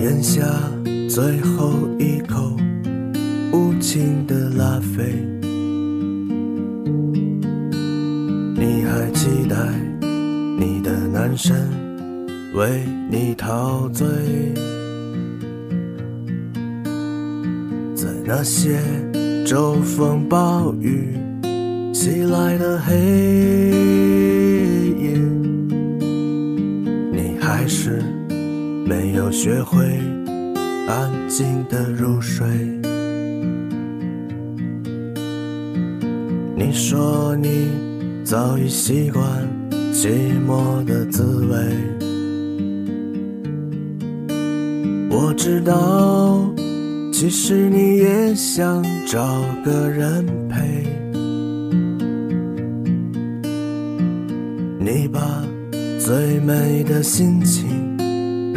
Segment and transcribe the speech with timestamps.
[0.00, 0.42] 咽下
[1.10, 2.56] 最后一口
[3.52, 5.14] 无情的拉菲，
[8.56, 9.56] 你还期待
[10.58, 11.54] 你的男神
[12.54, 14.06] 为你陶醉，
[17.94, 18.78] 在那些
[19.44, 21.14] 骤风暴雨
[21.92, 22.94] 袭来的黑
[24.98, 25.18] 夜，
[27.12, 28.02] 你还是
[28.90, 29.78] 没有学会。
[30.88, 32.44] 安静的入睡。
[36.56, 37.68] 你说你
[38.24, 39.24] 早已习惯
[39.92, 41.56] 寂寞的滋味，
[45.08, 46.52] 我知道，
[47.12, 50.84] 其实你也想找个人陪。
[54.80, 55.44] 你把
[56.00, 57.89] 最美的心情。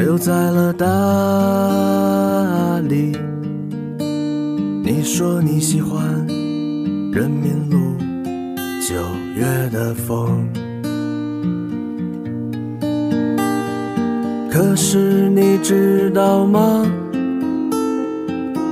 [0.03, 0.85] 留在了大
[2.89, 3.13] 理。
[4.83, 6.03] 你说你喜欢
[7.09, 7.95] 人民路
[8.85, 8.93] 九
[9.33, 10.45] 月的风，
[14.51, 16.85] 可是你知道吗，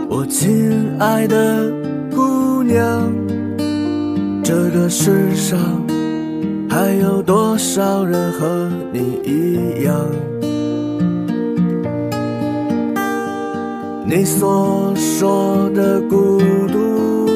[0.09, 1.71] 我亲爱的
[2.13, 3.09] 姑娘，
[4.43, 5.57] 这个世上
[6.69, 9.95] 还有多少人和你一样？
[14.13, 17.29] 你所说的孤独，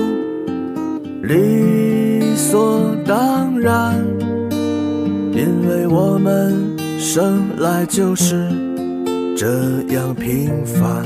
[1.23, 4.05] 理所当然，
[5.31, 8.49] 因为我们生来就是
[9.37, 9.47] 这
[9.93, 11.05] 样平凡。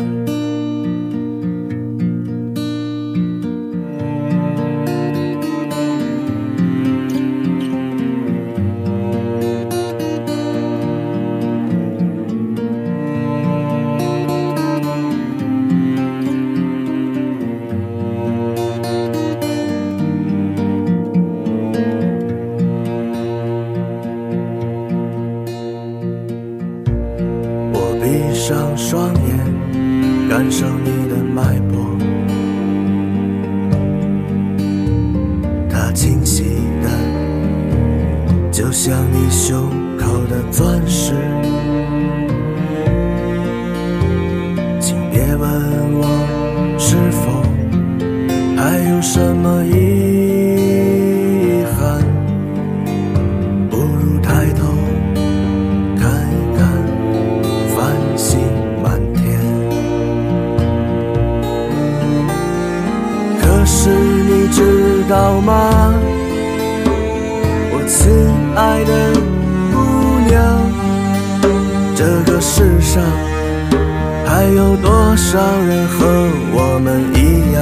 [28.40, 29.38] 闭上双眼，
[30.30, 31.78] 感受你的脉搏，
[35.70, 36.46] 它清晰
[36.82, 36.90] 的，
[38.50, 41.12] 就像你胸口的钻石。
[44.80, 45.52] 请别问
[45.96, 46.08] 我
[46.80, 47.44] 是否
[48.56, 49.59] 还有什么
[65.10, 65.92] 道吗，
[67.72, 68.12] 我亲
[68.56, 69.12] 爱的
[69.74, 69.76] 姑
[70.30, 70.38] 娘，
[71.96, 73.02] 这个世上
[74.24, 75.98] 还有多少人和
[76.54, 77.58] 我们一样？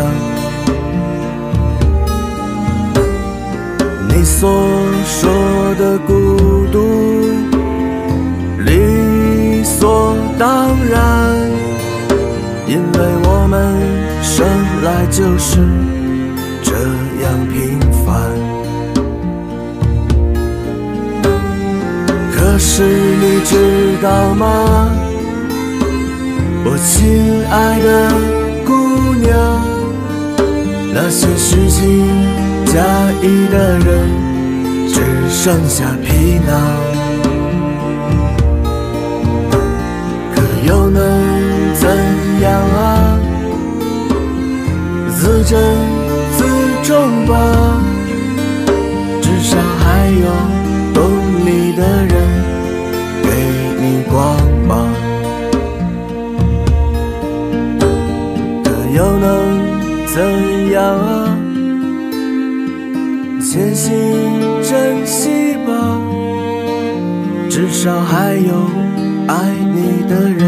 [4.09, 4.52] 你所
[5.06, 5.31] 说
[5.79, 6.75] 的孤独。
[8.59, 11.00] 理所当然，
[12.68, 13.74] 因为我们
[14.22, 14.46] 生
[14.84, 15.66] 来就是
[23.29, 24.89] 你知道吗，
[26.63, 28.09] 我亲爱的
[28.65, 29.38] 姑娘，
[30.93, 32.07] 那些虚情
[32.67, 32.79] 假
[33.21, 34.09] 意的人，
[34.87, 36.97] 只剩下皮囊。
[58.97, 61.38] 又能怎样啊？
[63.40, 63.94] 千心
[64.64, 66.02] 珍惜吧，
[67.47, 68.53] 至少还有。
[69.28, 70.41] 爱你的人，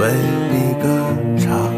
[0.00, 0.12] 为
[0.52, 0.86] 你歌
[1.38, 1.69] 唱。